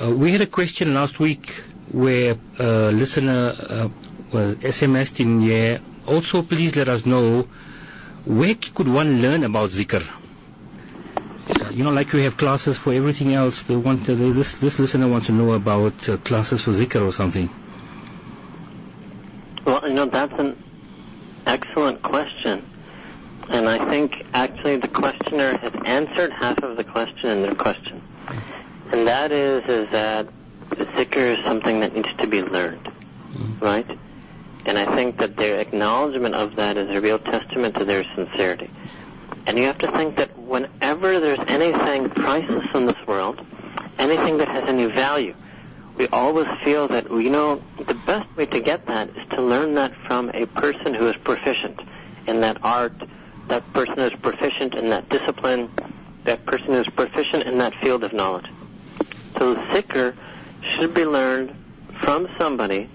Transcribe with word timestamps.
Uh, 0.00 0.10
we 0.12 0.30
had 0.30 0.40
a 0.40 0.46
question 0.46 0.94
last 0.94 1.18
week 1.18 1.50
where 1.90 2.36
a 2.60 2.92
listener 2.92 3.56
uh, 3.58 3.88
was 4.32 4.54
SMSed 4.56 5.18
in 5.18 5.40
here. 5.40 5.80
Also, 6.06 6.42
please 6.42 6.76
let 6.76 6.88
us 6.88 7.04
know 7.04 7.48
where 8.24 8.54
could 8.54 8.86
one 8.86 9.20
learn 9.20 9.42
about 9.42 9.70
zikr? 9.70 10.06
Uh, 11.60 11.70
you 11.70 11.82
know, 11.82 11.90
like 11.90 12.12
you 12.12 12.20
have 12.20 12.36
classes 12.36 12.76
for 12.76 12.92
everything 12.92 13.34
else. 13.34 13.64
They 13.64 13.74
want 13.74 14.06
to, 14.06 14.14
they, 14.14 14.30
this 14.30 14.58
this 14.58 14.78
listener 14.78 15.08
wants 15.08 15.26
to 15.26 15.32
know 15.32 15.52
about 15.52 16.08
uh, 16.08 16.16
classes 16.18 16.60
for 16.62 16.70
zikr 16.70 17.04
or 17.04 17.12
something. 17.12 17.50
Well, 19.64 19.88
you 19.88 19.94
know, 19.94 20.06
that's 20.06 20.38
an 20.38 20.62
excellent 21.44 22.02
question. 22.02 22.64
And 23.48 23.68
I 23.68 23.84
think 23.90 24.24
actually 24.32 24.76
the 24.76 24.88
questioner 24.88 25.56
has 25.56 25.72
answered 25.86 26.30
half 26.32 26.62
of 26.62 26.76
the 26.76 26.84
question 26.84 27.30
in 27.30 27.42
their 27.42 27.54
question. 27.56 28.00
And 28.92 29.06
that 29.06 29.32
is, 29.32 29.64
is 29.64 29.90
that 29.90 30.28
zikr 30.70 31.38
is 31.38 31.44
something 31.44 31.80
that 31.80 31.94
needs 31.94 32.08
to 32.18 32.26
be 32.26 32.42
learned, 32.42 32.86
hmm. 32.86 33.58
right? 33.58 33.98
And 34.66 34.78
I 34.78 34.94
think 34.94 35.18
that 35.18 35.36
their 35.36 35.60
acknowledgement 35.60 36.34
of 36.34 36.56
that 36.56 36.76
is 36.76 36.94
a 36.94 37.00
real 37.00 37.18
testament 37.18 37.76
to 37.76 37.84
their 37.84 38.04
sincerity. 38.14 38.70
And 39.46 39.58
you 39.58 39.64
have 39.64 39.78
to 39.78 39.90
think 39.92 40.16
that 40.16 40.38
whenever 40.38 41.20
there's 41.20 41.38
anything 41.48 42.10
priceless 42.10 42.66
in 42.74 42.84
this 42.84 43.06
world, 43.06 43.40
anything 43.98 44.36
that 44.38 44.48
has 44.48 44.68
any 44.68 44.86
value, 44.86 45.34
we 45.96 46.06
always 46.08 46.46
feel 46.62 46.86
that, 46.88 47.10
you 47.10 47.30
know, 47.30 47.62
the 47.78 47.94
best 47.94 48.28
way 48.36 48.46
to 48.46 48.60
get 48.60 48.86
that 48.86 49.08
is 49.10 49.28
to 49.30 49.42
learn 49.42 49.74
that 49.74 49.94
from 50.06 50.30
a 50.34 50.46
person 50.46 50.94
who 50.94 51.08
is 51.08 51.16
proficient 51.24 51.80
in 52.26 52.40
that 52.40 52.58
art, 52.62 52.92
that 53.48 53.70
person 53.72 53.94
who 53.96 54.04
is 54.04 54.12
proficient 54.20 54.74
in 54.74 54.90
that 54.90 55.08
discipline, 55.08 55.70
that 56.24 56.44
person 56.46 56.68
who 56.68 56.80
is 56.80 56.88
proficient 56.88 57.44
in 57.44 57.58
that 57.58 57.74
field 57.82 58.04
of 58.04 58.12
knowledge. 58.12 58.46
So 59.36 59.54
zikr 59.56 60.14
should 60.62 60.94
be 60.94 61.04
learned 61.04 61.54
from 62.00 62.28
somebody 62.38 62.88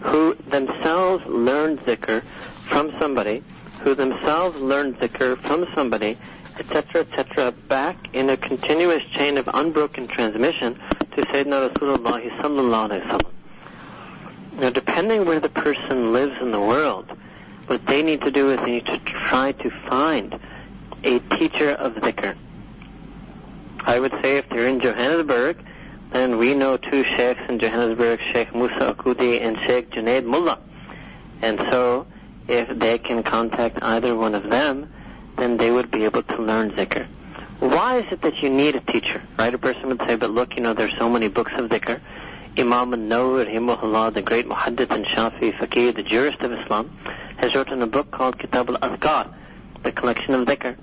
who 0.00 0.34
themselves 0.48 1.24
learned 1.26 1.80
zikr 1.80 2.22
from 2.68 2.92
somebody 2.98 3.42
who 3.80 3.94
themselves 3.94 4.60
learned 4.60 4.98
zikr 4.98 5.38
from 5.42 5.66
somebody, 5.74 6.16
etc., 6.58 7.02
etc., 7.02 7.52
back 7.68 7.96
in 8.12 8.30
a 8.30 8.36
continuous 8.36 9.02
chain 9.12 9.38
of 9.38 9.48
unbroken 9.54 10.08
transmission 10.08 10.74
to 11.14 11.22
Sayyidina 11.26 11.70
Rasulullah 11.70 12.40
sallallahu 12.40 12.88
alayhi 12.90 13.12
wa 13.12 14.60
Now, 14.60 14.70
depending 14.70 15.24
where 15.24 15.40
the 15.40 15.48
person 15.50 16.12
lives 16.12 16.34
in 16.40 16.50
the 16.50 16.60
world, 16.60 17.10
what 17.66 17.84
they 17.86 18.02
need 18.02 18.22
to 18.22 18.30
do 18.30 18.50
is 18.50 18.58
they 18.60 18.72
need 18.72 18.86
to 18.86 18.98
try 18.98 19.52
to 19.52 19.70
find 19.88 20.38
a 21.04 21.18
teacher 21.36 21.70
of 21.70 21.94
zikr. 21.94 22.34
I 23.84 24.00
would 24.00 24.12
say 24.22 24.38
if 24.38 24.48
they're 24.48 24.66
in 24.66 24.80
Johannesburg, 24.80 25.58
then 26.12 26.38
we 26.38 26.54
know 26.54 26.76
two 26.76 27.04
sheikhs 27.04 27.40
in 27.48 27.58
Johannesburg, 27.58 28.20
Sheikh 28.32 28.54
Musa 28.54 28.94
Akudi 28.94 29.40
and 29.40 29.58
Sheikh 29.66 29.90
Junaid 29.90 30.24
Mullah. 30.24 30.58
And 31.42 31.58
so, 31.70 32.06
if 32.48 32.78
they 32.78 32.98
can 32.98 33.22
contact 33.22 33.78
either 33.82 34.14
one 34.14 34.34
of 34.34 34.48
them, 34.48 34.92
then 35.36 35.56
they 35.56 35.70
would 35.70 35.90
be 35.90 36.04
able 36.04 36.22
to 36.22 36.42
learn 36.42 36.70
zikr. 36.72 37.06
Why 37.58 37.98
is 37.98 38.12
it 38.12 38.22
that 38.22 38.42
you 38.42 38.50
need 38.50 38.76
a 38.76 38.80
teacher? 38.80 39.22
Right? 39.38 39.52
A 39.52 39.58
person 39.58 39.88
would 39.88 40.00
say, 40.06 40.16
but 40.16 40.30
look, 40.30 40.56
you 40.56 40.62
know, 40.62 40.74
there's 40.74 40.96
so 40.98 41.08
many 41.08 41.28
books 41.28 41.52
of 41.56 41.70
zikr. 41.70 42.00
Imam 42.58 42.92
rahimahullah, 42.92 44.14
the 44.14 44.22
great 44.22 44.46
muhaddith 44.46 44.90
and 44.90 45.04
Shafi 45.04 45.52
faqih, 45.58 45.94
the 45.94 46.02
jurist 46.02 46.40
of 46.40 46.52
Islam, 46.52 46.96
has 47.36 47.54
written 47.54 47.82
a 47.82 47.86
book 47.86 48.10
called 48.10 48.38
Kitab 48.38 48.70
al-Azkar, 48.70 49.34
the 49.82 49.92
collection 49.92 50.32
of 50.34 50.46
dhikr. 50.46 50.76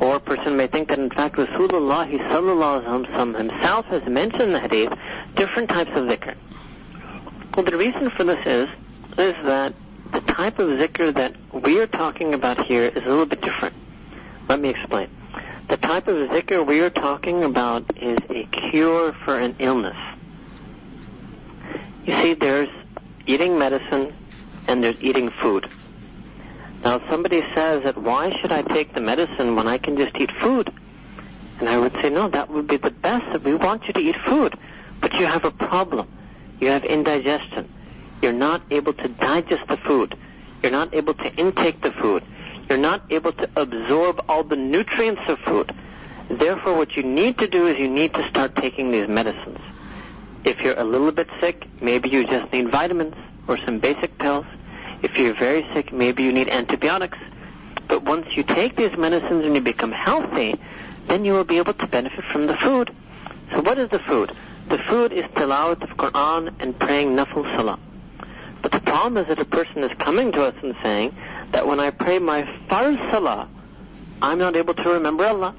Or 0.00 0.16
a 0.16 0.20
person 0.20 0.56
may 0.56 0.68
think 0.68 0.88
that 0.88 0.98
in 0.98 1.10
fact 1.10 1.36
Rasulullah 1.36 2.08
sallallahu 2.28 3.36
himself 3.36 3.86
has 3.86 4.04
mentioned 4.06 4.42
in 4.42 4.52
the 4.52 4.60
hadith 4.60 4.92
different 5.34 5.68
types 5.68 5.90
of 5.90 6.04
zikr. 6.06 6.34
Well, 7.56 7.64
the 7.64 7.76
reason 7.76 8.10
for 8.10 8.22
this 8.24 8.38
is, 8.46 8.68
is 9.18 9.34
that 9.44 9.74
the 10.12 10.20
type 10.20 10.58
of 10.60 10.68
zikr 10.78 11.12
that 11.14 11.34
we 11.52 11.80
are 11.80 11.86
talking 11.88 12.32
about 12.34 12.64
here 12.66 12.84
is 12.84 13.02
a 13.02 13.08
little 13.08 13.26
bit 13.26 13.40
different. 13.40 13.74
Let 14.48 14.60
me 14.60 14.68
explain. 14.68 15.08
The 15.68 15.76
type 15.76 16.06
of 16.08 16.16
zikr 16.30 16.64
we 16.64 16.80
are 16.80 16.90
talking 16.90 17.42
about 17.42 17.84
is 18.00 18.18
a 18.30 18.44
cure 18.44 19.12
for 19.24 19.38
an 19.38 19.56
illness. 19.58 19.96
You 22.06 22.14
see, 22.22 22.34
there's 22.34 22.70
eating 23.26 23.58
medicine 23.58 24.14
and 24.68 24.82
there's 24.82 25.02
eating 25.02 25.30
food. 25.30 25.68
Now, 26.84 27.00
somebody 27.10 27.42
says 27.54 27.84
that 27.84 27.98
why 27.98 28.38
should 28.40 28.52
I 28.52 28.62
take 28.62 28.94
the 28.94 29.00
medicine 29.00 29.56
when 29.56 29.66
I 29.66 29.78
can 29.78 29.96
just 29.96 30.16
eat 30.16 30.30
food? 30.32 30.72
And 31.58 31.68
I 31.68 31.76
would 31.78 31.92
say, 31.94 32.10
no, 32.10 32.28
that 32.28 32.50
would 32.50 32.68
be 32.68 32.76
the 32.76 32.90
best. 32.90 33.42
We 33.42 33.54
want 33.54 33.86
you 33.86 33.92
to 33.92 34.00
eat 34.00 34.16
food, 34.16 34.56
but 35.00 35.14
you 35.14 35.26
have 35.26 35.44
a 35.44 35.50
problem. 35.50 36.08
You 36.60 36.68
have 36.68 36.84
indigestion. 36.84 37.68
You're 38.22 38.32
not 38.32 38.62
able 38.70 38.92
to 38.92 39.08
digest 39.08 39.66
the 39.68 39.76
food. 39.76 40.16
You're 40.62 40.72
not 40.72 40.94
able 40.94 41.14
to 41.14 41.34
intake 41.36 41.80
the 41.80 41.92
food. 41.92 42.22
You're 42.68 42.78
not 42.78 43.02
able 43.10 43.32
to 43.32 43.48
absorb 43.56 44.24
all 44.28 44.44
the 44.44 44.56
nutrients 44.56 45.22
of 45.28 45.38
food. 45.40 45.72
Therefore, 46.30 46.74
what 46.76 46.96
you 46.96 47.02
need 47.02 47.38
to 47.38 47.48
do 47.48 47.66
is 47.66 47.78
you 47.78 47.88
need 47.88 48.14
to 48.14 48.28
start 48.28 48.54
taking 48.54 48.90
these 48.90 49.08
medicines. 49.08 49.58
If 50.44 50.60
you're 50.60 50.78
a 50.78 50.84
little 50.84 51.10
bit 51.10 51.28
sick, 51.40 51.66
maybe 51.80 52.08
you 52.08 52.24
just 52.26 52.52
need 52.52 52.70
vitamins 52.70 53.14
or 53.46 53.58
some 53.64 53.78
basic 53.78 54.18
pills. 54.18 54.46
If 55.02 55.18
you're 55.18 55.34
very 55.34 55.66
sick, 55.74 55.92
maybe 55.92 56.22
you 56.22 56.32
need 56.32 56.48
antibiotics. 56.48 57.18
But 57.86 58.02
once 58.02 58.26
you 58.36 58.42
take 58.42 58.76
these 58.76 58.96
medicines 58.96 59.44
and 59.46 59.54
you 59.54 59.60
become 59.60 59.92
healthy, 59.92 60.56
then 61.06 61.24
you 61.24 61.32
will 61.32 61.44
be 61.44 61.58
able 61.58 61.74
to 61.74 61.86
benefit 61.86 62.24
from 62.26 62.46
the 62.46 62.56
food. 62.56 62.94
So 63.52 63.62
what 63.62 63.78
is 63.78 63.88
the 63.90 63.98
food? 64.00 64.32
The 64.68 64.78
food 64.78 65.12
is 65.12 65.24
tilawat 65.24 65.82
of 65.82 65.96
Quran 65.96 66.54
and 66.60 66.78
praying 66.78 67.16
nafil 67.16 67.44
salah. 67.56 67.78
But 68.60 68.72
the 68.72 68.80
problem 68.80 69.16
is 69.16 69.28
that 69.28 69.38
a 69.38 69.44
person 69.44 69.82
is 69.84 69.96
coming 69.98 70.32
to 70.32 70.44
us 70.44 70.54
and 70.62 70.74
saying, 70.82 71.14
that 71.52 71.66
when 71.66 71.80
I 71.80 71.90
pray 71.90 72.18
my 72.18 72.42
farz 72.68 72.98
salah, 73.10 73.48
I'm 74.20 74.38
not 74.38 74.56
able 74.56 74.74
to 74.74 74.90
remember 74.90 75.24
Allah. 75.24 75.54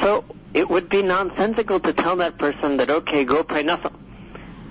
So 0.00 0.24
it 0.52 0.68
would 0.68 0.88
be 0.88 1.02
nonsensical 1.02 1.80
to 1.80 1.92
tell 1.92 2.16
that 2.16 2.38
person 2.38 2.76
that, 2.76 2.90
okay, 2.90 3.24
go 3.24 3.42
pray 3.42 3.64
nafil. 3.64 3.92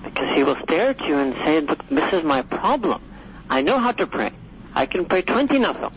Because 0.04 0.34
he 0.34 0.44
will 0.44 0.56
stare 0.62 0.90
at 0.90 1.00
you 1.06 1.16
and 1.16 1.34
say, 1.44 1.60
look, 1.60 1.86
this 1.88 2.12
is 2.12 2.24
my 2.24 2.42
problem. 2.42 3.02
I 3.48 3.62
know 3.62 3.78
how 3.78 3.92
to 3.92 4.06
pray. 4.06 4.32
I 4.74 4.86
can 4.86 5.04
pray 5.04 5.22
20 5.22 5.58
nafil. 5.58 5.92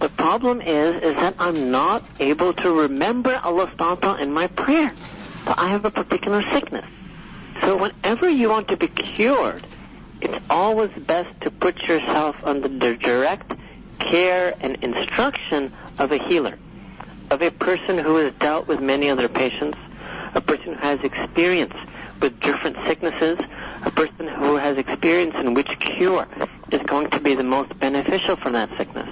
The 0.00 0.08
problem 0.08 0.60
is, 0.60 1.02
is 1.02 1.14
that 1.16 1.36
I'm 1.38 1.70
not 1.70 2.02
able 2.18 2.52
to 2.54 2.72
remember 2.72 3.38
Allah 3.42 3.70
subhanahu 3.76 4.20
in 4.20 4.32
my 4.32 4.48
prayer. 4.48 4.92
So 5.44 5.54
I 5.56 5.68
have 5.68 5.84
a 5.84 5.90
particular 5.90 6.42
sickness. 6.50 6.86
So 7.60 7.76
whenever 7.76 8.28
you 8.28 8.48
want 8.48 8.68
to 8.68 8.76
be 8.76 8.88
cured, 8.88 9.66
it's 10.20 10.44
always 10.50 10.90
best 11.06 11.40
to 11.42 11.50
put 11.50 11.80
yourself 11.82 12.36
under 12.42 12.68
the 12.68 12.96
direct 12.96 13.52
care 13.98 14.54
and 14.60 14.76
instruction 14.82 15.72
of 15.98 16.12
a 16.12 16.18
healer, 16.18 16.58
of 17.30 17.42
a 17.42 17.50
person 17.50 17.98
who 17.98 18.16
has 18.16 18.32
dealt 18.34 18.66
with 18.66 18.80
many 18.80 19.10
other 19.10 19.28
patients, 19.28 19.78
a 20.34 20.40
person 20.40 20.74
who 20.74 20.80
has 20.80 21.00
experience 21.02 21.74
with 22.20 22.38
different 22.40 22.76
sicknesses, 22.86 23.38
a 23.84 23.90
person 23.90 24.28
who 24.28 24.56
has 24.56 24.76
experience 24.78 25.34
in 25.36 25.54
which 25.54 25.68
cure 25.80 26.26
is 26.70 26.80
going 26.82 27.10
to 27.10 27.20
be 27.20 27.34
the 27.34 27.44
most 27.44 27.78
beneficial 27.78 28.36
for 28.36 28.50
that 28.50 28.70
sickness. 28.76 29.08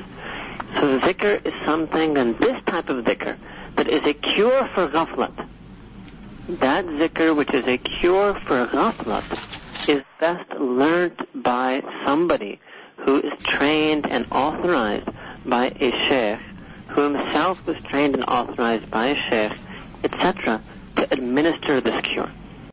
So 0.74 0.96
the 0.96 1.06
zikr 1.06 1.44
is 1.44 1.54
something, 1.66 2.16
and 2.16 2.38
this 2.38 2.62
type 2.64 2.88
of 2.88 3.04
zikr, 3.04 3.36
that 3.76 3.88
is 3.88 4.02
a 4.04 4.14
cure 4.14 4.68
for 4.74 4.88
ghaflat. 4.88 5.46
That 6.48 6.84
zikr 6.86 7.36
which 7.36 7.52
is 7.52 7.66
a 7.66 7.78
cure 7.78 8.34
for 8.34 8.66
ghaflat 8.66 9.88
is 9.88 10.02
best 10.20 10.50
learned 10.58 11.26
by 11.34 11.82
somebody 12.04 12.60
who 12.98 13.20
is 13.20 13.32
trained 13.42 14.08
and 14.08 14.26
authorized 14.30 15.08
by 15.44 15.72
a 15.80 15.90
sheikh, 16.06 16.38
who 16.88 17.12
himself 17.14 17.66
was 17.66 17.76
trained 17.82 18.14
and 18.14 18.24
authorized 18.24 18.90
by 18.90 19.08
a 19.08 19.14
sheikh, 19.16 19.58
etc., 20.04 20.60
to 20.96 21.12
administer 21.12 21.80
this 21.80 22.00
cure. 22.02 22.30